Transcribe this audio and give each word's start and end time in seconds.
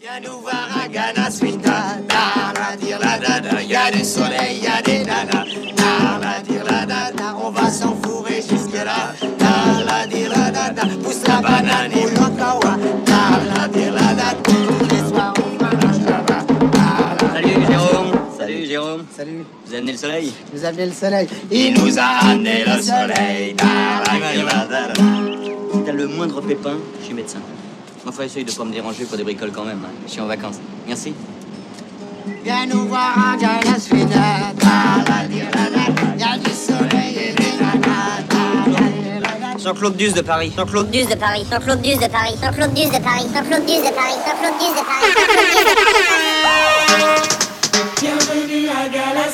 Viens 0.00 0.20
nous 0.22 0.40
voir 0.42 0.68
à 0.80 0.86
Ghana 0.86 1.28
Swinta, 1.28 1.98
la 2.08 2.76
dire 2.76 3.00
la 3.00 3.18
dada, 3.18 3.60
y 3.60 3.74
a 3.74 3.90
du 3.90 4.04
soleil, 4.04 4.60
y 4.62 4.66
a 4.68 4.80
des 4.80 5.04
nanas, 5.04 5.44
la 6.20 6.40
dire 6.40 6.62
la 6.64 6.86
dada, 6.86 7.34
on 7.42 7.50
va 7.50 7.68
s'enfourrer 7.68 8.36
jusque 8.36 8.74
là, 8.74 9.12
la 9.84 10.06
dire 10.06 10.30
la 10.30 10.52
dada, 10.52 10.82
pousse 11.02 11.26
la 11.26 11.40
banane 11.40 11.90
et 11.90 12.04
l'okawa, 12.14 12.78
la 13.56 13.66
dire 13.66 13.92
la 13.92 14.14
dada, 14.14 14.36
tous 14.44 14.94
les 14.94 15.08
soirs 15.08 15.34
on 15.36 15.58
fera 15.58 16.22
la. 16.28 17.32
Salut 17.32 17.66
Jérôme. 17.66 18.12
Salut 18.38 18.66
Jérôme. 18.66 19.04
Salut, 19.16 19.44
Vous 19.66 19.74
amené 19.74 19.92
le 19.92 19.98
soleil? 19.98 20.32
Vous 20.52 20.64
avez 20.64 20.86
le 20.86 20.92
soleil. 20.92 21.28
Il 21.50 21.74
nous 21.74 21.98
a 21.98 22.30
amené 22.30 22.64
le 22.64 22.80
soleil, 22.80 23.56
la 23.58 24.32
dire 24.32 24.46
la 24.46 24.64
dada. 24.64 24.94
Si 25.72 25.82
t'as 25.84 25.92
le 25.92 26.06
moindre 26.06 26.40
pépin, 26.40 26.76
je 27.00 27.04
suis 27.04 27.14
médecin. 27.14 27.40
Enfin, 28.06 28.22
essaye 28.24 28.44
de 28.44 28.52
pas 28.52 28.64
me 28.64 28.72
déranger 28.72 29.04
pour 29.04 29.16
des 29.16 29.24
bricoles 29.24 29.52
quand 29.52 29.64
même. 29.64 29.80
hein. 29.84 29.90
Je 30.06 30.12
suis 30.12 30.20
en 30.20 30.26
vacances. 30.26 30.56
Merci. 30.86 31.14
Viens 32.44 32.66
nous 32.66 32.86
voir 32.88 33.12
à 33.18 33.36
la 33.36 35.28
dada, 35.32 35.82
y 36.16 36.22
a 36.22 36.38
du 36.38 36.50
soleil 36.50 37.16
et 37.16 37.32
des 37.32 37.52
nanas. 37.60 37.96
Jean-Claude 39.58 39.96
Duss 39.96 40.14
de 40.14 40.20
Paris. 40.22 40.52
Jean-Claude 40.56 40.90
Duss 40.90 41.08
de 41.08 41.14
Paris, 41.16 41.44
Jean-Claude 41.50 41.80
Duss 41.82 41.98
de 41.98 42.06
Paris, 42.08 42.36
Jean-Claude 42.40 42.72
Duss 42.74 42.90
de 42.90 42.98
Paris, 43.02 43.26
Jean-Claude 43.34 43.64
Duss 43.64 43.82
de 43.82 43.92
Paris, 43.92 44.16
Jean-Claude 44.24 44.56
Duss 44.56 44.74
de 44.74 44.82
Paris, 44.84 45.08
Jean-Claude 45.10 45.88
de 45.90 46.04
Paris. 46.06 46.18
Bienvenue 48.00 48.68
à 48.68 48.88
Gala 48.88 49.28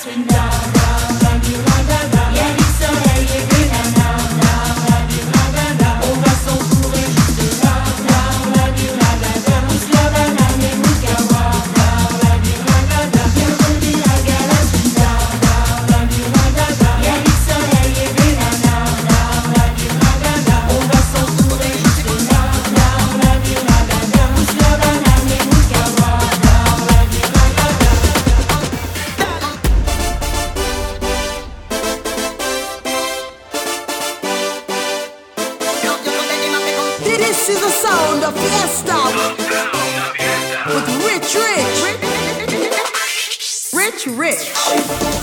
Rich. 44.24 45.13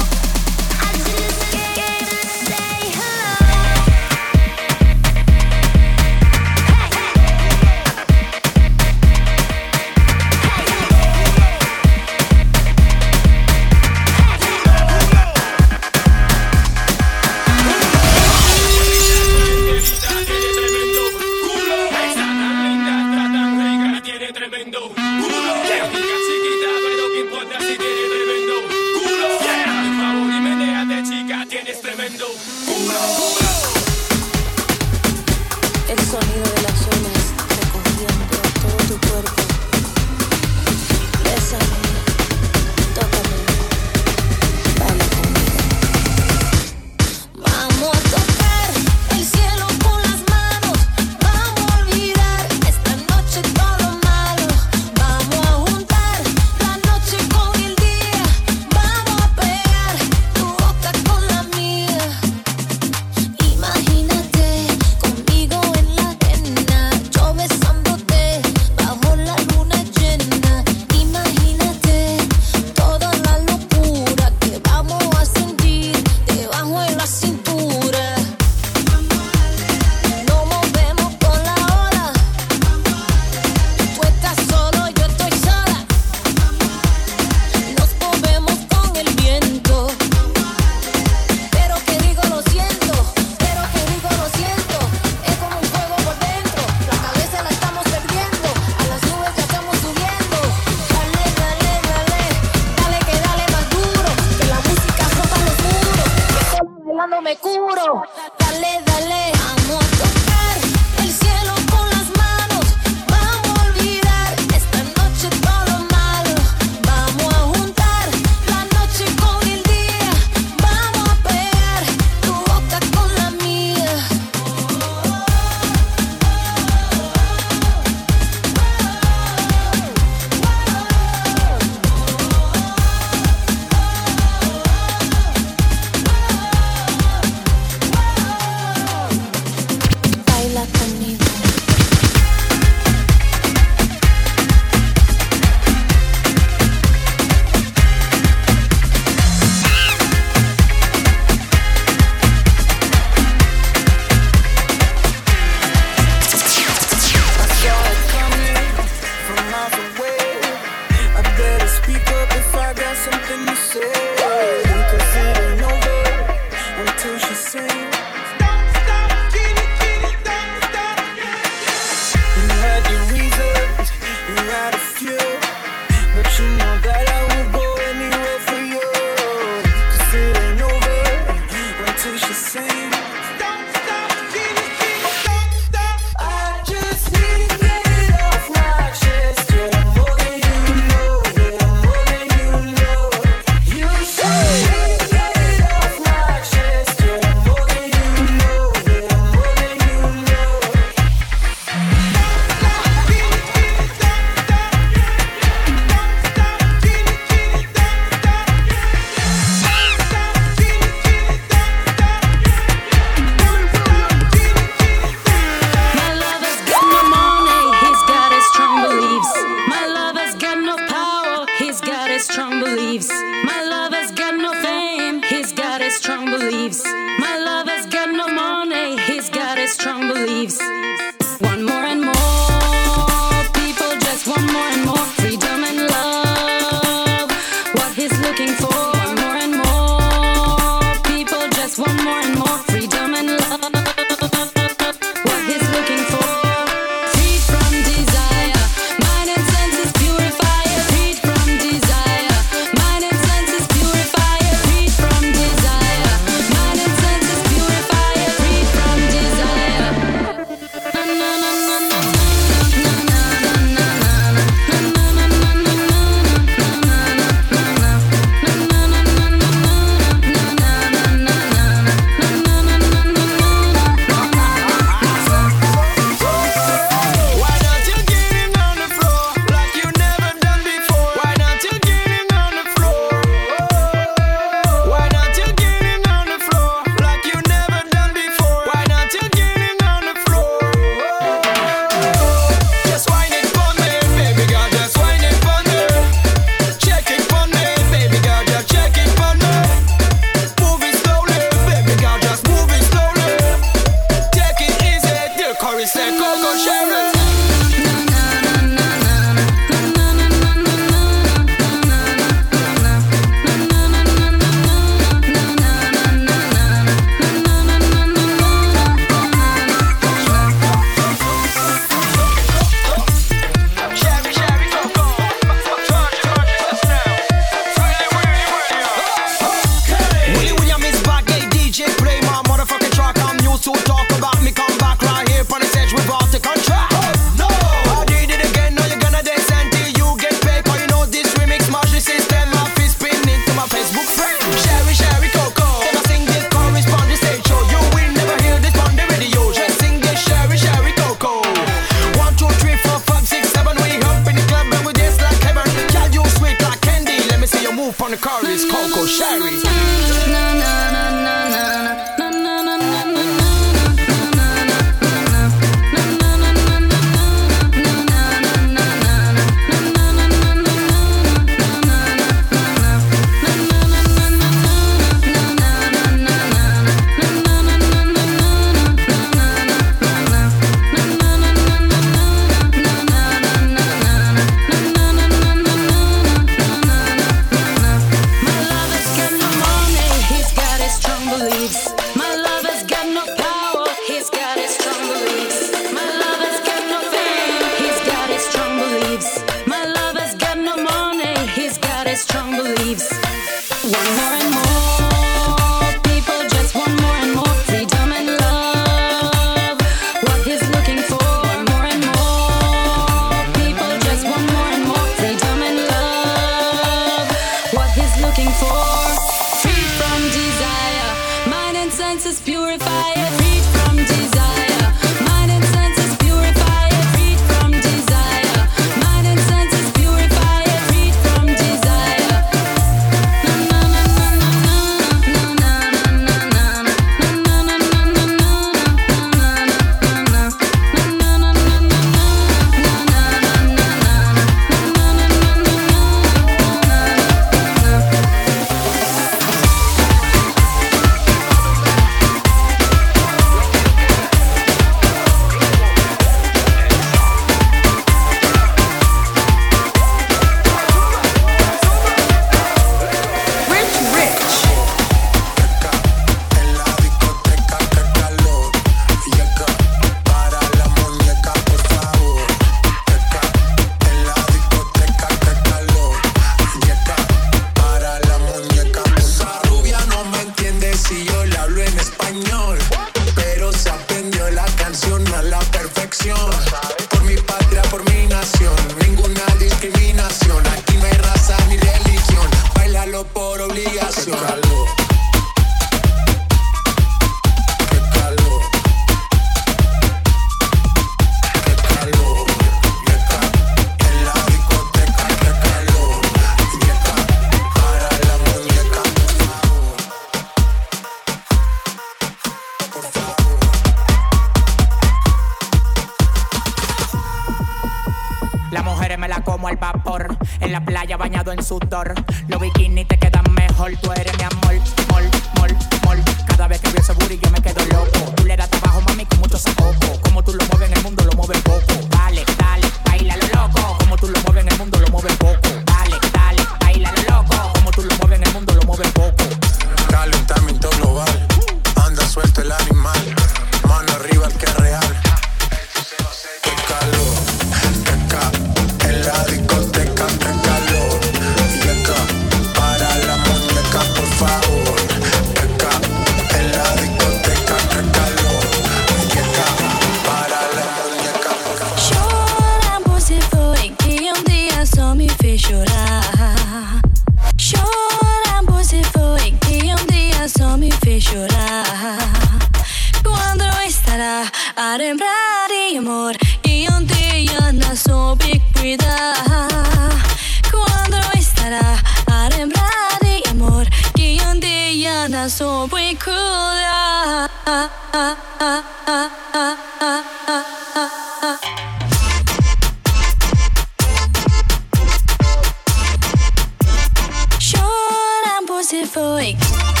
euphorique. 599.13 600.00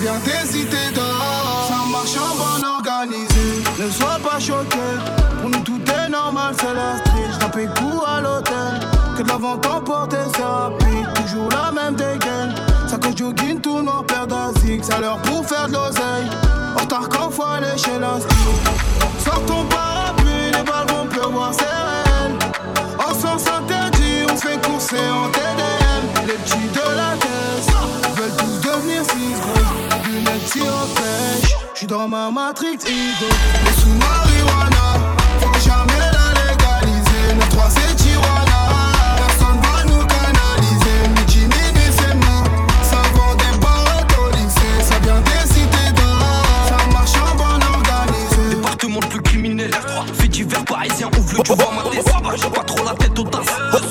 vient 0.00 0.18
des 0.24 0.58
idées 0.58 0.92
d'or. 0.94 1.68
Ça 1.68 1.84
marche 1.90 2.16
en 2.16 2.34
bon 2.36 2.66
organisé. 2.76 3.62
Ne 3.78 3.90
sois 3.90 4.18
pas 4.22 4.40
choqué. 4.40 4.78
Pour 5.40 5.50
nous, 5.50 5.60
tout 5.60 5.80
est 5.86 6.08
normal, 6.08 6.54
c'est 6.58 6.74
la 6.74 6.96
street. 6.98 7.30
J'tapais 7.34 7.66
coup 7.66 8.00
à 8.06 8.20
l'hôtel. 8.20 8.80
Que 9.16 9.22
de 9.22 9.28
l'avant 9.28 9.56
t'emporter, 9.58 10.16
c'est 10.34 10.42
rapide. 10.42 11.06
Toujours 11.14 11.48
la 11.50 11.70
même 11.72 11.94
dégaine. 11.94 12.54
Ça 12.88 12.96
que 12.96 13.16
jogging, 13.16 13.60
tout 13.60 13.82
noir, 13.82 14.04
père 14.06 14.26
d'Azix. 14.26 14.90
À 14.90 15.00
l'heure 15.00 15.20
pour 15.22 15.46
faire 15.46 15.68
de 15.68 15.74
l'oseille. 15.74 16.30
En 16.76 16.80
retard 16.80 17.08
qu'en 17.08 17.30
fois, 17.30 17.58
chez 17.76 17.98
la 17.98 18.20
street. 18.20 18.80
Sors 19.24 19.44
ton 19.46 19.64
parapluie, 19.66 20.46
les 20.46 20.62
balles 20.62 20.88
vont 20.88 21.06
pleuvoir, 21.06 21.52
c'est 21.52 21.64
réel. 21.64 22.38
En 22.98 23.14
sens 23.14 23.44
interdit, 23.48 24.24
on 24.32 24.36
fait 24.36 24.60
courser 24.66 24.96
en 24.96 25.28
TDM. 25.30 26.26
Les 26.26 26.34
petits 26.34 26.68
de 26.72 26.96
la 26.96 27.16
caisse 27.18 27.74
veulent 28.16 28.36
tous 28.36 28.68
devenir 28.68 29.02
six 29.04 29.40
gros 29.40 29.69
lunettes 30.20 30.48
si 30.52 30.58
pêche. 30.60 31.56
J'suis 31.74 31.86
dans 31.86 32.08
ma 32.08 32.30
matrix 32.30 32.74
ego. 32.74 33.28
Mais 33.64 33.72
sous 33.80 33.88
marijuana, 33.88 34.98
faut 35.40 35.60
jamais 35.60 36.06
la 36.12 36.32
légaliser. 36.40 37.34
Notre 37.34 37.48
droit 37.48 37.68
c'est 37.70 37.96
Tijuana. 37.96 38.60
Personne 39.16 39.60
va 39.62 39.84
nous 39.84 40.04
canaliser. 40.06 41.00
Mais 41.14 41.26
Jimmy 41.26 41.54
et 41.76 41.92
c'est 41.96 42.14
moi. 42.14 42.44
Ça 42.82 42.96
vend 43.14 43.34
des 43.36 43.58
barres 43.58 44.06
au 44.18 44.30
lycée. 44.36 44.82
Ça 44.82 44.98
vient 45.02 45.20
des 45.20 45.52
cités 45.52 45.92
d'or. 45.96 46.44
Ça 46.68 46.76
marche 46.92 47.16
en 47.16 47.36
bon 47.36 47.60
organisé. 47.74 48.56
Département 48.56 49.00
le 49.00 49.08
plus 49.08 49.22
criminel, 49.22 49.70
R3. 49.70 50.14
Fait 50.14 50.28
divers 50.28 50.64
parisien, 50.64 51.08
ouvre 51.18 51.36
le 51.36 51.42
tu 51.42 51.52
vois 51.54 51.72
ma 51.74 51.90
tête. 51.90 52.06
J'ai 52.36 52.50
pas 52.50 52.64
trop 52.64 52.84
la 52.84 52.94
tête 52.94 53.18
au 53.18 53.24
tas. 53.24 53.40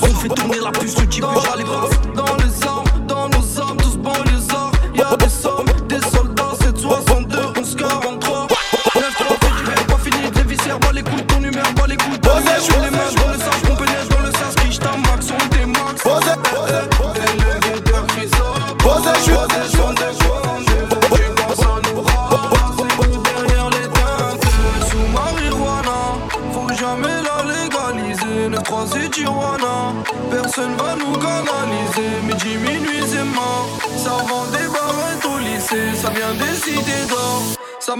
On 0.02 0.14
fait 0.14 0.28
tourner 0.28 0.58
la 0.62 0.70
puce, 0.70 0.94
tu 0.94 1.06
dis 1.06 1.20
j'allais 1.20 1.64
pas. 1.64 1.89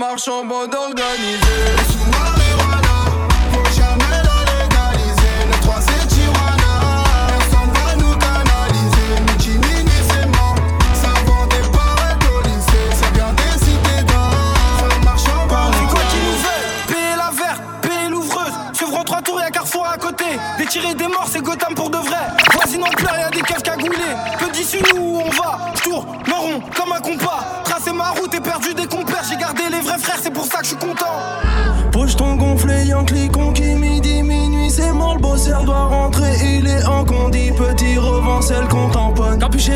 marche 0.00 0.28
en 0.28 0.46
bande 0.46 0.74
organisée. 0.74 1.79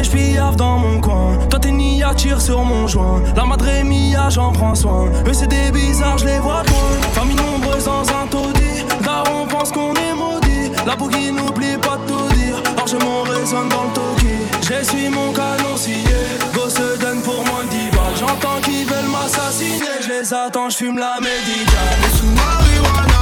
Je 0.03 0.09
suis 0.11 0.35
je 0.35 0.57
dans 0.57 0.79
mon 0.79 1.01
coin. 1.01 1.39
Toi 1.49 1.59
t'es 1.59 1.71
ni 1.71 2.03
à 2.03 2.15
tire 2.15 2.41
sur 2.41 2.63
mon 2.65 2.87
joint. 2.87 3.23
La 3.37 3.45
madre 3.45 3.67
mia, 3.85 4.29
j'en 4.29 4.53
prends 4.53 4.75
soin. 4.75 5.07
Eux 5.27 5.33
c'est 5.33 5.47
des 5.47 5.71
bizarres, 5.73 6.19
je 6.19 6.27
les 6.27 6.39
vois 6.39 6.63
de. 6.63 6.71
Famille 7.13 7.37
nombreuse 7.37 7.85
dans 7.85 8.03
un 8.03 8.27
taudis. 8.29 8.85
Là 9.05 9.23
on 9.33 9.47
pense 9.47 9.71
qu'on 9.73 9.95
est 9.95 10.15
maudit. 10.15 10.71
La 10.87 10.97
bougie 10.97 11.33
n'oublie 11.33 11.77
pas 11.79 11.97
de 11.97 12.13
tout 12.13 12.35
dire. 12.35 12.57
Or 12.79 12.87
je 12.87 12.97
m'en 12.97 13.23
résonne 13.23 13.69
dans 13.69 13.85
le 13.85 13.93
toki. 13.95 14.35
Je 14.63 14.85
suis 14.85 15.09
mon 15.09 15.33
canon 15.33 15.77
scié. 15.77 16.05
Go 16.55 16.69
se 16.69 16.99
donne 17.01 17.23
pour 17.23 17.45
moi 17.47 17.63
10 17.71 17.97
balles. 17.97 18.17
J'entends 18.19 18.61
qu'ils 18.63 18.87
veulent 18.87 19.11
m'assassiner. 19.11 20.03
Je 20.03 20.09
les 20.09 20.35
attends, 20.35 20.71
je 20.71 20.77
fume 20.77 20.99
la 20.99 21.17
médicale. 21.21 23.14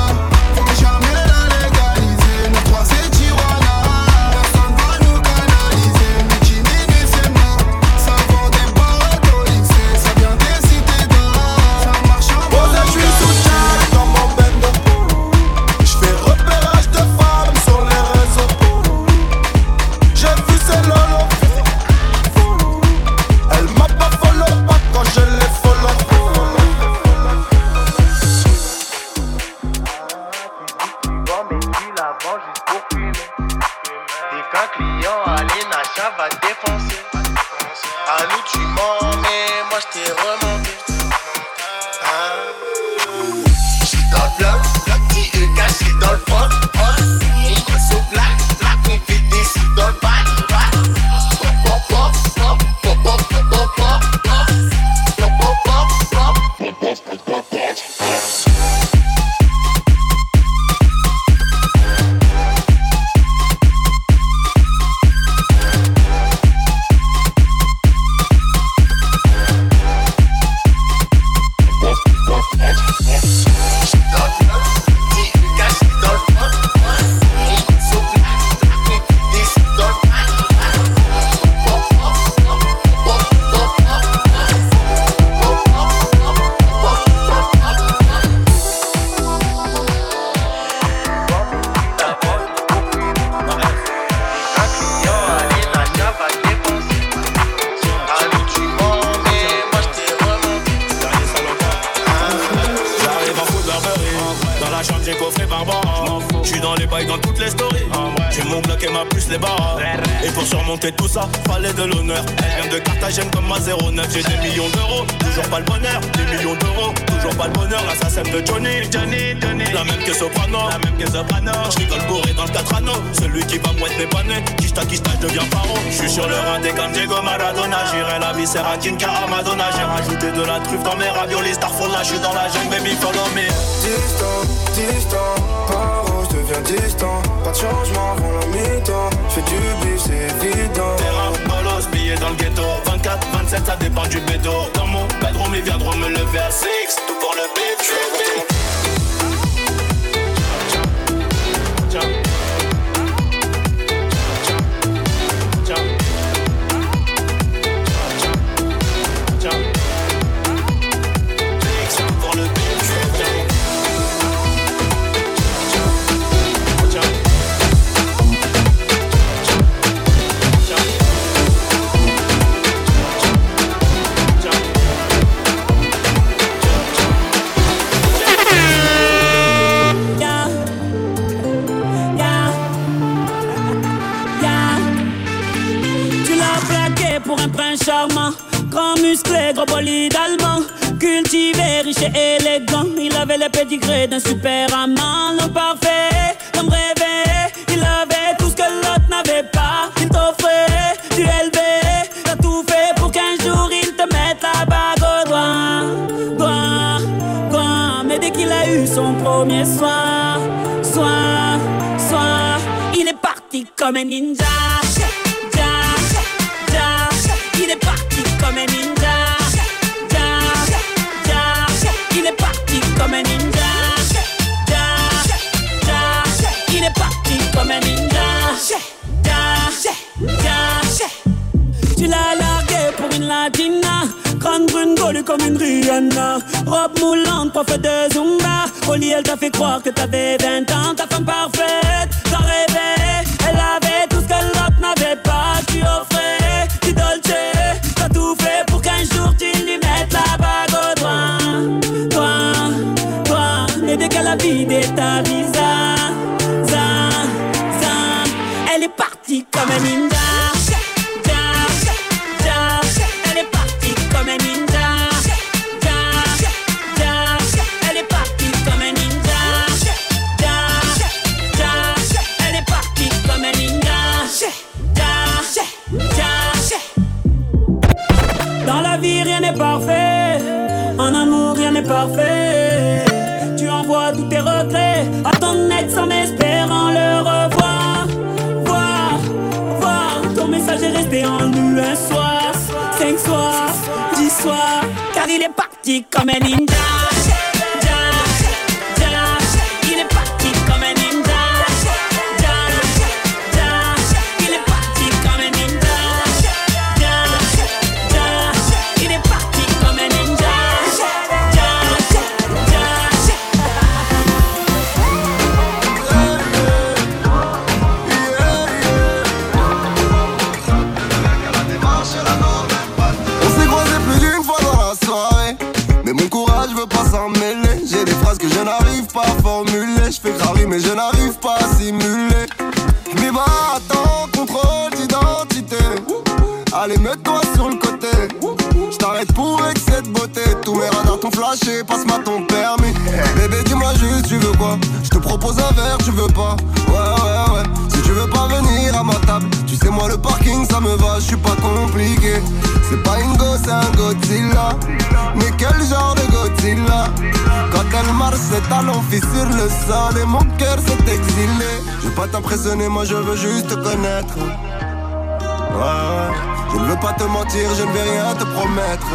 m'impressionner, 362.53 362.89
moi 362.89 363.05
je 363.05 363.15
veux 363.15 363.37
juste 363.37 363.69
te 363.69 363.75
connaître. 363.75 364.37
Ouais, 364.37 366.29
je 366.73 366.79
ne 366.79 366.85
veux 366.85 367.01
pas 367.01 367.13
te 367.15 367.25
mentir, 367.25 367.69
je 367.79 367.83
ne 367.83 367.93
vais 367.93 368.03
rien 368.03 368.35
te 368.35 368.45
promettre. 368.45 369.07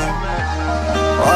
Ouais, 1.24 1.36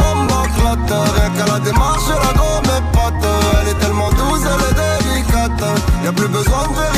on 0.00 0.14
m'enclotte, 0.14 0.94
rien 1.16 1.30
qu'à 1.30 1.52
la 1.52 1.58
démarche, 1.60 2.08
là 2.08 2.32
dans 2.36 2.60
mes 2.62 2.82
potes. 2.92 3.28
Elle 3.60 3.68
est 3.70 3.78
tellement 3.80 4.10
douce, 4.10 4.42
elle 4.44 4.64
est 4.70 4.74
délicate, 5.14 5.64
y 6.04 6.06
a 6.06 6.12
plus 6.12 6.28
besoin 6.28 6.62
de 6.62 6.93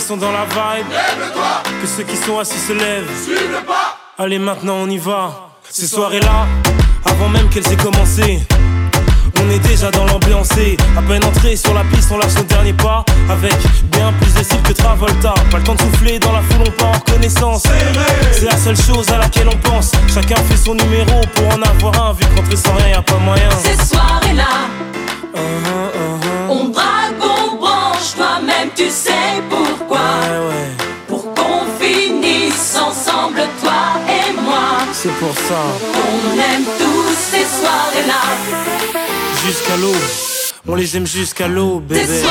sont 0.00 0.16
dans 0.16 0.32
la 0.32 0.44
vibe. 0.44 0.86
Que 1.80 1.86
ceux 1.86 2.04
qui 2.04 2.16
sont 2.16 2.38
assis 2.38 2.58
se 2.58 2.72
lèvent. 2.72 3.10
Suive 3.22 3.62
pas. 3.66 3.98
Allez, 4.18 4.38
maintenant 4.38 4.76
on 4.76 4.88
y 4.88 4.98
va. 4.98 5.50
Ces 5.70 5.86
soirées-là, 5.86 6.46
avant 7.04 7.28
même 7.28 7.48
qu'elles 7.48 7.70
aient 7.72 7.76
commencé. 7.76 8.40
On 9.40 9.50
est 9.50 9.58
déjà 9.60 9.90
dans 9.90 10.04
l'ambiance 10.04 10.56
et 10.56 10.76
à 10.96 11.02
peine 11.02 11.24
entré 11.24 11.54
sur 11.56 11.72
la 11.72 11.84
piste, 11.84 12.10
on 12.10 12.18
lâche 12.18 12.34
nos 12.34 12.42
derniers 12.42 12.72
pas 12.72 13.04
avec 13.30 13.54
bien 13.92 14.12
plus 14.20 14.34
de 14.34 14.42
style 14.42 14.62
que 14.62 14.72
Travolta. 14.72 15.34
Pas 15.50 15.58
le 15.58 15.62
temps 15.64 15.74
de 15.74 15.80
souffler 15.80 16.18
dans 16.18 16.32
la 16.32 16.42
foule, 16.42 16.64
on 16.66 16.70
part 16.72 16.88
en 16.88 16.92
reconnaissance. 16.92 17.62
C'est 18.32 18.46
la 18.46 18.56
seule 18.56 18.76
chose 18.76 19.08
à 19.10 19.18
laquelle 19.18 19.48
on 19.48 19.56
pense. 19.58 19.92
Chacun 20.12 20.36
fait 20.36 20.56
son 20.56 20.74
numéro 20.74 21.20
pour 21.34 21.46
en 21.48 21.62
avoir 21.62 22.08
un, 22.08 22.12
vu 22.14 22.24
qu'entrer 22.34 22.56
sans 22.56 22.74
rien, 22.74 22.88
y 22.88 22.92
a 22.94 23.02
pas 23.02 23.18
moyen. 23.18 23.48
Ces 23.62 23.94
soirées-là, 23.94 24.68
uh 25.34 25.38
-huh, 25.38 25.90
uh 25.94 26.50
on 26.50 26.68
braque. 26.70 27.27
Tu 28.78 28.88
sais 28.90 29.42
pourquoi? 29.50 29.98
Ouais, 29.98 30.48
ouais. 30.50 30.70
Pour 31.08 31.34
qu'on 31.34 31.66
finisse 31.80 32.76
ensemble, 32.76 33.42
toi 33.60 33.72
et 34.06 34.32
moi. 34.40 34.78
C'est 34.92 35.12
pour 35.14 35.34
ça. 35.34 35.62
On 35.96 36.32
aime 36.34 36.64
tous 36.78 37.12
ces 37.12 37.44
soirées-là. 37.44 38.22
Jusqu'à 39.44 39.76
l'aube. 39.78 39.96
On 40.68 40.76
les 40.76 40.96
aime 40.96 41.08
jusqu'à 41.08 41.48
l'aube, 41.48 41.86
bébé. 41.86 42.22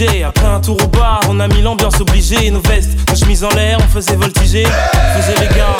Après 0.00 0.46
un 0.46 0.60
tour 0.60 0.76
au 0.80 0.86
bar, 0.86 1.20
on 1.28 1.40
a 1.40 1.48
mis 1.48 1.60
l'ambiance 1.60 2.00
obligée. 2.00 2.52
Nos 2.52 2.60
vestes, 2.60 2.90
nos 3.08 3.16
chemises 3.16 3.42
en 3.42 3.48
l'air, 3.48 3.78
on 3.82 3.88
faisait 3.88 4.14
voltiger. 4.14 4.62
Faisait 4.62 5.40
les 5.40 5.48
gars, 5.48 5.76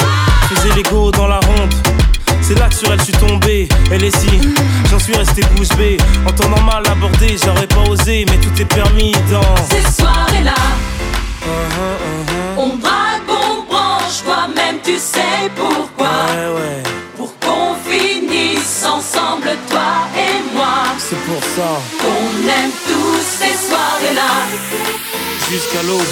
faisait 0.49 0.75
l'ego 0.75 1.13
dans 1.13 1.29
la 1.29 1.39
ronde. 1.39 1.73
C'est 2.43 2.59
là 2.59 2.69
que 2.69 2.75
sur 2.75 2.93
elle 2.93 2.99
je 2.99 3.05
suis 3.05 3.13
tombé, 3.13 3.69
elle 3.93 4.03
est 4.03 4.17
si 4.17 4.27
J'en 4.91 4.99
suis 4.99 5.15
resté 5.15 5.43
bouche 5.55 5.69
bée, 5.77 5.99
en 6.27 6.33
temps 6.33 6.49
normal 6.49 6.83
abordé 6.91 7.37
J'aurais 7.45 7.69
pas 7.69 7.83
osé, 7.89 8.27
mais 8.29 8.39
tout 8.39 8.61
est 8.61 8.65
permis 8.65 9.13
dans 9.31 9.55
Ces 9.71 10.03
soirées-là. 10.03 10.55
Uh-huh, 11.45 12.57
uh-huh. 12.57 12.59
On 12.59 12.77
braque, 12.77 13.23
on 13.29 13.73
branche, 13.73 14.25
toi-même 14.25 14.79
tu 14.83 14.97
sais 14.97 15.49
pourquoi 15.55 16.09
ouais, 16.09 16.61
ouais. 16.61 16.83
Pour 17.17 17.33
qu'on 17.39 17.77
finisse 17.89 18.85
ensemble, 18.85 19.51
toi 19.71 20.09
et 20.17 20.57
moi 20.57 20.97
C'est 20.99 21.21
pour 21.21 21.43
ça 21.55 21.81
Qu'on 22.01 22.49
aime 22.49 22.88
ces 23.39 23.69
soirées-là. 23.69 24.29
Jusqu'à 25.51 25.83
l'aube, 25.85 26.03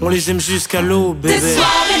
on 0.00 0.08
les 0.08 0.30
aime 0.30 0.40
jusqu'à 0.40 0.80
l'aube, 0.80 1.18
bébé. 1.18 1.54
soirées 1.54 2.00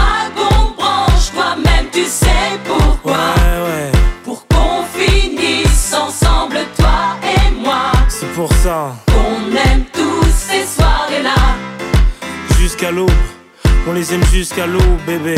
les 14.01 14.15
aime 14.15 14.23
jusqu'à 14.33 14.65
l'aube, 14.65 14.99
bébé. 15.05 15.35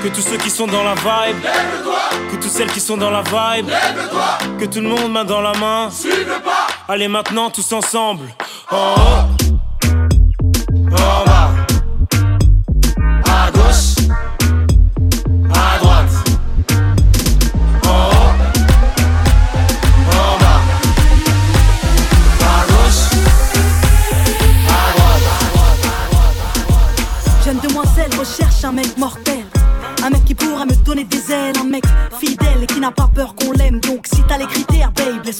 Que 0.00 0.08
tous 0.08 0.20
ceux 0.20 0.36
qui 0.36 0.48
sont 0.48 0.68
dans 0.68 0.84
la 0.84 0.94
vibe, 0.94 1.42
que 2.30 2.36
toutes 2.36 2.44
celles 2.44 2.70
qui 2.70 2.78
sont 2.80 2.96
dans 2.96 3.10
la 3.10 3.22
vibe, 3.22 3.68
que 4.60 4.64
tout 4.66 4.80
le 4.80 4.88
monde 4.88 5.10
main 5.10 5.24
dans 5.24 5.40
la 5.40 5.52
main. 5.54 5.88
Allez 6.88 7.08
maintenant 7.08 7.50
tous 7.50 7.72
ensemble. 7.72 8.28
En 8.70 8.94
haut, 8.94 9.56
en 10.92 11.29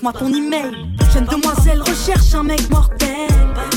laisse-moi 0.00 0.12
ton 0.12 0.32
email. 0.32 0.72
Jeune 1.12 1.26
demoiselle 1.26 1.80
recherche 1.82 2.34
un 2.34 2.42
mec 2.42 2.70
mortel. 2.70 3.28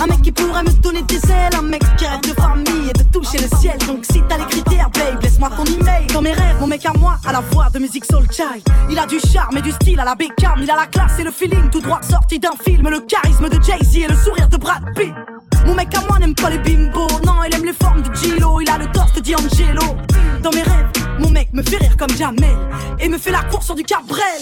Un 0.01 0.07
mec 0.07 0.21
qui 0.21 0.31
pourrait 0.31 0.63
me 0.63 0.71
donner 0.81 1.01
des 1.03 1.19
ailes, 1.29 1.55
un 1.57 1.61
mec 1.61 1.81
qui 1.97 2.05
rêve 2.05 2.21
de 2.21 2.33
famille 2.41 2.89
et 2.89 2.93
de 2.93 3.03
toucher 3.11 3.39
le 3.39 3.57
ciel. 3.57 3.77
Donc 3.87 4.05
si 4.09 4.21
t'as 4.29 4.37
les 4.37 4.45
critères, 4.45 4.89
babe, 4.91 5.21
laisse-moi 5.21 5.49
ton 5.49 5.65
email. 5.65 6.07
Dans 6.13 6.21
mes 6.21 6.31
rêves, 6.31 6.55
mon 6.59 6.67
mec 6.67 6.85
à 6.85 6.93
moi, 6.97 7.17
à 7.27 7.33
la 7.33 7.41
voix 7.41 7.69
de 7.73 7.79
musique 7.79 8.05
soul 8.05 8.25
child. 8.31 8.63
Il 8.89 8.97
a 8.97 9.05
du 9.05 9.19
charme 9.19 9.57
et 9.57 9.61
du 9.61 9.71
style 9.71 9.99
à 9.99 10.05
la 10.05 10.15
Beckham. 10.15 10.59
Il 10.61 10.71
a 10.71 10.75
la 10.77 10.87
classe 10.87 11.19
et 11.19 11.23
le 11.23 11.31
feeling 11.31 11.69
tout 11.69 11.81
droit 11.81 12.01
sorti 12.01 12.39
d'un 12.39 12.55
film. 12.63 12.87
Le 12.89 13.01
charisme 13.01 13.49
de 13.49 13.61
Jay-Z 13.61 13.97
et 13.97 14.07
le 14.07 14.15
sourire 14.15 14.47
de 14.47 14.57
Brad 14.57 14.83
Pitt. 14.95 15.13
Mon 15.65 15.75
mec 15.75 15.93
à 15.95 16.01
moi 16.07 16.19
n'aime 16.19 16.35
pas 16.35 16.49
les 16.49 16.57
bimbos, 16.59 17.07
non, 17.25 17.43
il 17.47 17.55
aime 17.55 17.65
les 17.65 17.73
formes 17.73 18.01
de 18.01 18.13
Gilo, 18.15 18.59
il 18.59 18.69
a 18.69 18.77
le 18.77 18.85
torse 18.91 19.13
de 19.13 19.21
D'Angelo. 19.21 19.95
Dans 20.41 20.51
mes 20.51 20.61
rêves, 20.61 20.91
mon 21.19 21.29
mec 21.29 21.53
me 21.53 21.63
fait 21.63 21.77
rire 21.77 21.95
comme 21.97 22.11
Jamel 22.17 22.57
et 22.99 23.07
me 23.07 23.17
fait 23.17 23.31
la 23.31 23.43
course 23.43 23.65
sur 23.65 23.75
du 23.75 23.83
Cabrel. 23.83 24.41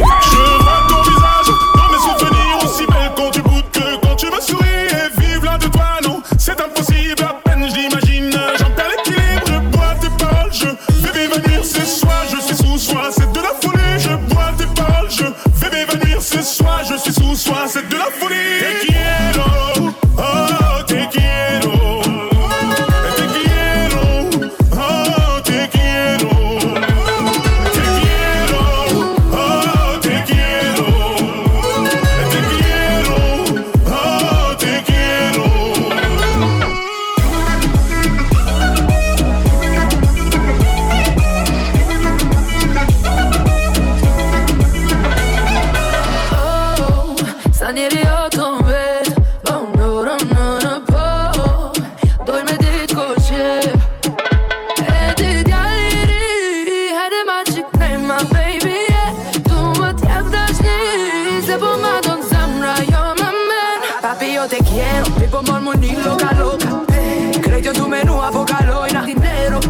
fresh. 0.00 0.29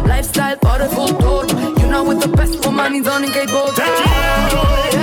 Lifestyle 0.07 0.57
for 0.57 0.77
the 0.79 0.89
full 0.89 1.13
You 1.79 1.87
know 1.87 2.03
with 2.03 2.21
the 2.21 2.27
best 2.29 2.63
for 2.63 2.71
money's 2.71 3.07
on 3.07 3.23
in 3.23 3.31
Cape 3.31 3.49
Town 3.49 5.00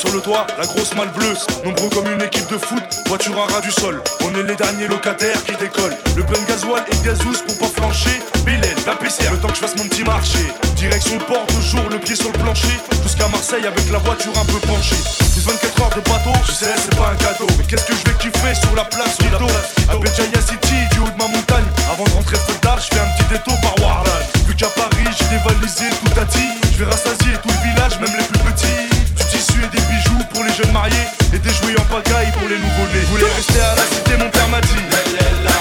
sur 0.00 0.12
le 0.14 0.20
toit, 0.20 0.46
la 0.58 0.64
grosse 0.64 0.94
malle 0.94 1.10
bleue. 1.10 1.36
Nombreux 1.64 1.90
comme 1.90 2.10
une 2.10 2.22
équipe 2.22 2.48
de 2.50 2.56
foot, 2.56 2.82
voiture 3.06 3.36
à 3.38 3.52
ras 3.52 3.60
du 3.60 3.70
sol. 3.70 4.02
On 4.24 4.34
est 4.38 4.42
les 4.42 4.56
derniers 4.56 4.88
locataires 4.88 5.44
qui 5.44 5.52
décollent. 5.56 5.96
Le 6.16 6.24
plein 6.24 6.40
de 6.40 6.46
gasoil 6.46 6.82
et 6.90 7.04
gazous 7.04 7.42
pour 7.46 7.58
pas 7.58 7.80
flancher. 7.80 8.18
Bélène, 8.44 8.80
la 8.86 8.96
PCR, 8.96 9.30
le 9.32 9.38
temps 9.38 9.48
que 9.48 9.56
je 9.56 9.60
fasse 9.60 9.76
mon 9.76 9.84
petit 9.84 10.04
marché. 10.04 10.38
Direction 10.76 11.18
le 11.18 11.24
port, 11.24 11.44
toujours 11.46 11.88
le 11.90 11.98
pied 11.98 12.16
sur 12.16 12.32
le 12.32 12.38
plancher. 12.38 12.80
Jusqu'à 13.02 13.28
Marseille 13.28 13.66
avec 13.66 13.90
la 13.90 13.98
voiture 13.98 14.32
un 14.40 14.44
peu 14.46 14.58
penchée. 14.66 14.96
24 15.40 15.82
heures 15.82 15.90
de 15.96 16.00
bateau, 16.08 16.32
je 16.46 16.52
sais, 16.52 16.72
c'est 16.76 16.96
pas 16.96 17.10
un 17.12 17.16
cadeau. 17.16 17.46
Mais 17.58 17.64
qu'est-ce 17.64 17.84
que 17.84 17.94
je 17.94 18.10
vais 18.10 18.16
kiffer 18.18 18.54
sur 18.54 18.74
la 18.74 18.84
place 18.84 19.16
Rideau 19.20 19.52
À 19.88 19.96
Béjaïa 19.96 20.40
City, 20.40 20.76
du 20.92 21.00
haut 21.00 21.10
de 21.10 21.18
ma 21.18 21.28
montagne. 21.28 21.64
Avant 21.92 22.04
de 22.04 22.10
rentrer 22.10 22.36
feu 22.36 22.54
d'art, 22.62 22.78
je 22.78 22.94
fais 22.94 23.00
un 23.00 23.10
petit 23.16 23.28
détour 23.28 23.58
par 23.60 23.74
Warlan. 23.80 24.20
Vu 24.46 24.54
qu'à 24.54 24.68
Paris, 24.68 25.08
j'ai 25.12 25.36
dévalisé 25.36 25.84
tout 26.00 26.20
à 26.20 26.24
dit. 26.24 26.48
Je 26.72 26.84
vais 26.84 26.90
rassasier 26.90 27.32
tout 27.42 27.48
le 27.48 27.70
village, 27.70 27.98
même 28.00 28.16
les 28.16 28.24
plus 28.24 28.52
petits. 28.52 29.09
Du 29.40 29.46
tissu 29.46 29.64
et 29.64 29.74
des 29.74 29.82
bijoux 29.86 30.22
pour 30.34 30.44
les 30.44 30.52
jeunes 30.52 30.72
mariés. 30.72 31.08
Et 31.32 31.38
des 31.38 31.48
jouets 31.48 31.78
en 31.80 31.84
pagaille 31.84 32.30
pour 32.32 32.46
les 32.46 32.58
nouveau-nés. 32.58 33.00
Vous 33.06 33.16
voulez 33.16 33.24
rester 33.24 33.60
à 33.60 33.74
la 33.74 33.84
cité, 33.84 34.16
mon 34.18 34.28
père 34.28 34.48
m'a 34.48 34.60
dit. 34.60 34.68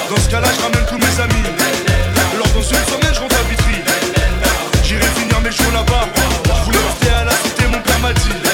Dans 0.09 0.17
ce 0.17 0.29
cas-là, 0.29 0.47
je 0.53 0.61
ramène 0.63 0.85
tous 0.85 0.97
mes 0.97 1.21
amis. 1.23 1.43
Alors 2.33 2.47
dans 2.47 2.61
une 2.61 2.85
semaine, 2.85 3.13
je 3.13 3.19
rentre 3.21 3.35
à 3.39 3.43
Vitry. 3.49 3.75
J'irai 4.83 5.07
finir 5.15 5.39
mes 5.39 5.51
jours 5.51 5.71
là-bas. 5.71 6.09
Je 6.59 6.65
voulais 6.65 6.85
rester 6.89 7.09
à 7.09 7.23
la 7.23 7.31
cité, 7.31 7.67
mon 7.71 7.79
père 7.79 7.99
m'a 7.99 8.11
dit. 8.11 8.48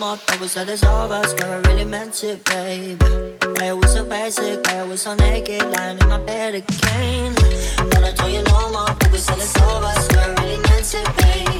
more 0.00 0.16
troubles 0.16 0.52
so 0.52 0.64
there's 0.64 0.82
all 0.82 1.08
Girl, 1.08 1.50
I 1.52 1.56
really 1.68 1.84
meant 1.84 2.24
it, 2.24 2.42
babe. 2.44 3.02
I 3.60 3.72
was 3.74 3.92
so 3.92 4.04
basic, 4.04 4.66
I 4.68 4.82
was 4.82 5.02
so 5.02 5.14
naked 5.14 5.62
Lying 5.62 5.98
in 5.98 6.08
my 6.08 6.18
bed 6.18 6.54
again. 6.54 7.34
But 7.76 8.04
I 8.04 8.12
told 8.12 8.32
you 8.32 8.42
no 8.44 8.72
more 8.72 8.86
troubles 8.98 9.24
so 9.24 9.34
there's 9.34 9.56
all 9.58 9.84
of 9.84 10.08
Girl, 10.08 10.20
I 10.20 10.42
really 10.42 10.62
meant 10.62 10.94
it, 10.94 11.16
babe. 11.18 11.59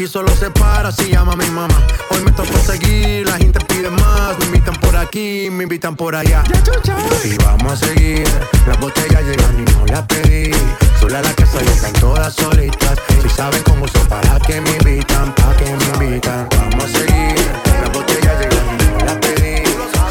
aquí 0.00 0.08
solo 0.08 0.34
se 0.34 0.50
para 0.50 0.90
si 0.90 1.10
llama 1.10 1.34
a 1.34 1.36
mi 1.36 1.50
mamá. 1.50 1.76
Hoy 2.10 2.22
me 2.24 2.32
toca 2.32 2.58
seguir, 2.60 3.26
la 3.26 3.36
gente 3.36 3.60
pide 3.66 3.90
más. 3.90 4.38
Me 4.38 4.46
invitan 4.46 4.74
por 4.76 4.96
aquí, 4.96 5.48
me 5.50 5.64
invitan 5.64 5.94
por 5.94 6.16
allá. 6.16 6.42
Y 7.22 7.36
vamos 7.44 7.72
a 7.72 7.76
seguir, 7.76 8.26
las 8.66 8.80
botellas 8.80 9.22
llegan 9.22 9.60
y 9.60 9.70
no 9.70 9.84
las 9.86 10.02
pedí. 10.06 10.52
Sola 10.98 11.20
la 11.20 11.34
casa 11.34 11.60
están 11.60 11.92
todas 11.94 12.32
solitas. 12.32 12.98
Si 13.22 13.28
saben 13.28 13.62
cómo 13.64 13.86
son, 13.88 14.06
para 14.06 14.40
que 14.40 14.62
me 14.62 14.70
invitan, 14.70 15.34
para 15.34 15.54
que 15.58 15.66
me 15.66 16.06
invitan. 16.06 16.48
Vamos 16.56 16.84
a 16.84 16.88
seguir, 16.88 17.34
las 17.82 17.92
botellas 17.92 18.40
llegan 18.40 18.80
y 18.80 18.98
no 18.98 19.04
las 19.04 19.16
pedí. 19.16 19.62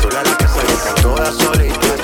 Sola 0.04 0.24
la 0.24 0.38
casa 0.38 0.62
están 0.72 0.96
todas 1.02 1.36
solitas. 1.36 1.99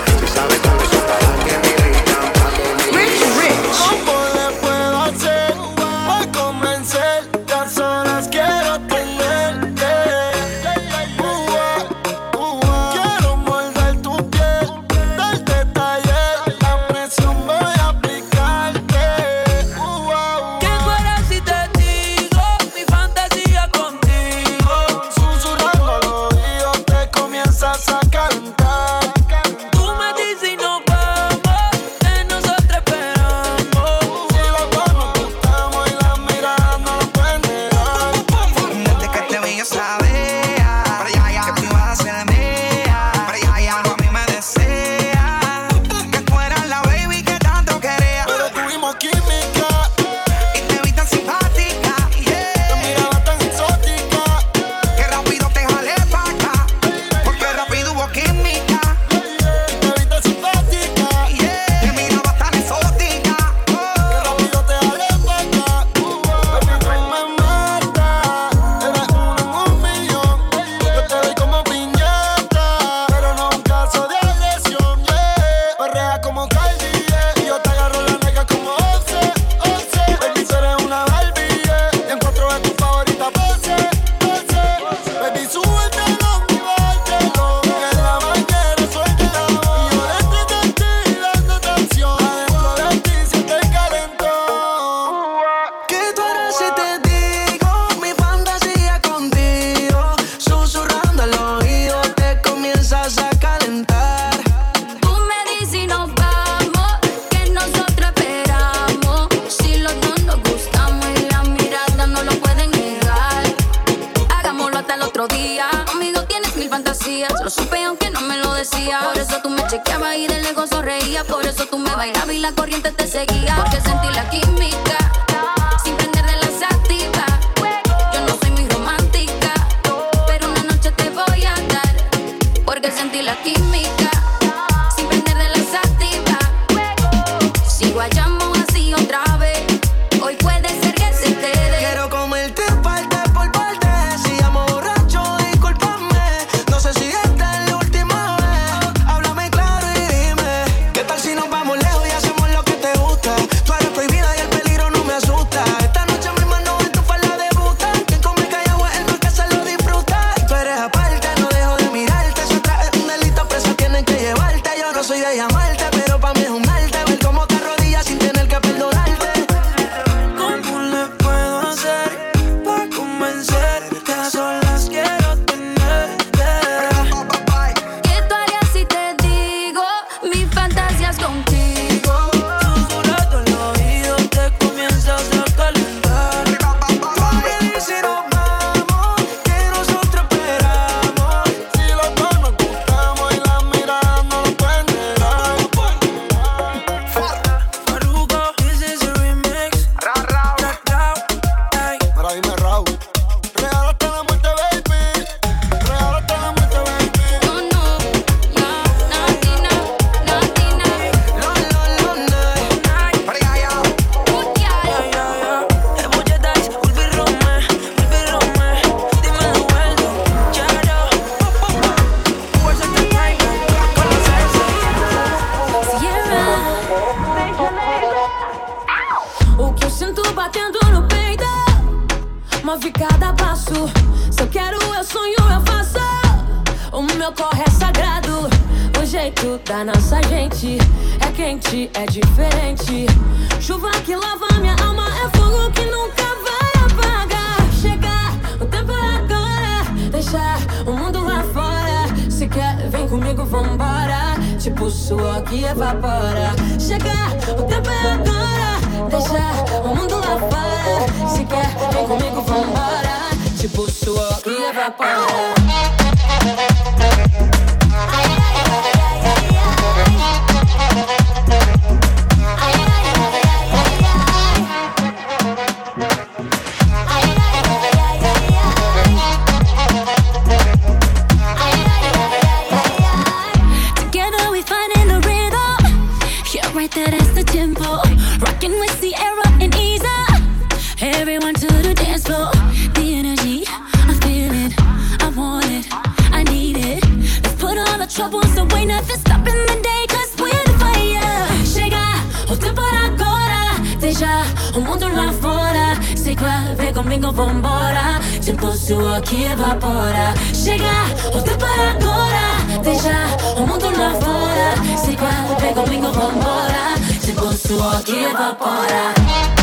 trouble, 298.15 298.41
so 298.43 298.63
stopping 298.63 299.61
the 299.67 299.77
day, 299.83 300.05
cause 300.07 300.33
we're 300.39 300.71
fire. 300.79 301.65
Chega 301.65 302.05
o 302.49 302.55
tempo 302.55 302.79
agora, 302.79 303.75
deixa 303.99 304.43
o 304.73 304.79
mundo 304.79 305.05
lá 305.13 305.33
fora. 305.33 305.99
Sei 306.15 306.33
que 306.33 306.45
vem 306.77 306.93
comigo, 306.93 307.31
vambora. 307.33 308.21
Tempo 308.43 308.71
sua 308.71 309.19
que 309.19 309.43
evapora. 309.43 310.33
Chega 310.53 310.95
o 311.35 311.41
tempo 311.41 311.65
agora, 311.65 312.81
deixa 312.83 313.17
o 313.57 313.67
mundo 313.67 313.87
lá 313.97 314.11
fora. 314.23 314.97
Sei 314.97 315.17
que 315.17 315.61
vem 315.61 315.73
comigo, 315.73 316.07
vambora. 316.13 316.95
Tempo 317.25 317.51
sua 317.53 318.01
que 318.01 318.23
evapora. 318.23 319.54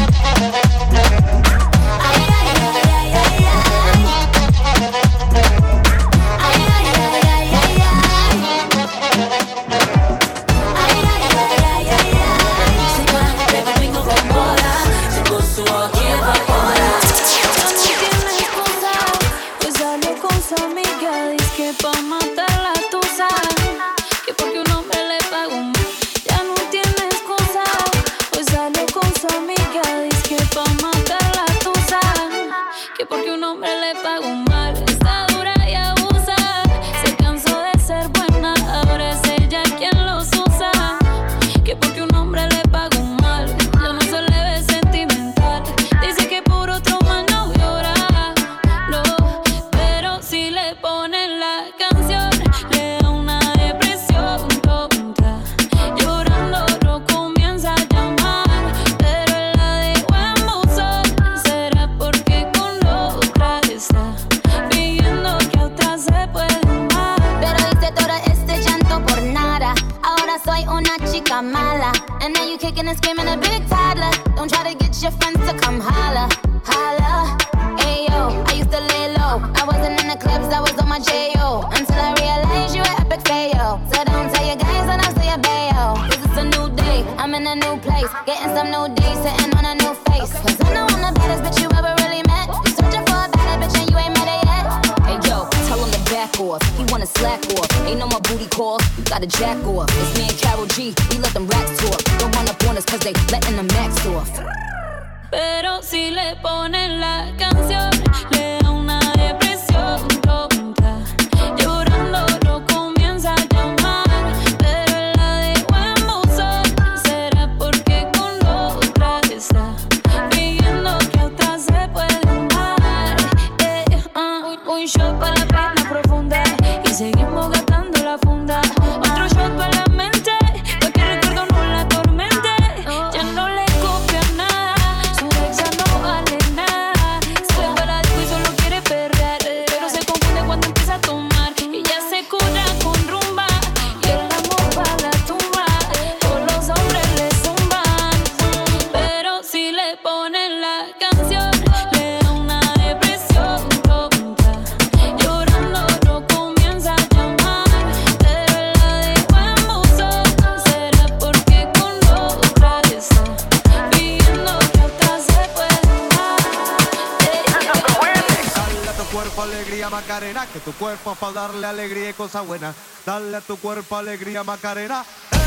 tu 170.65 170.73
cuerpo 170.75 171.15
para 171.17 171.33
darle 171.33 171.67
alegría 171.67 172.11
y 172.11 172.13
cosa 172.13 172.43
buena. 172.43 172.75
Dale 173.05 173.37
a 173.37 173.41
tu 173.41 173.57
cuerpo 173.59 173.97
alegría, 173.97 174.45
Macarena. 174.45 175.05
Eh, 175.33 175.39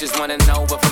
just 0.04 0.20
wanna 0.20 0.36
know 0.40 0.66
if 0.66 0.83